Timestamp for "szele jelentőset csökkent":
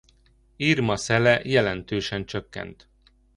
0.95-2.89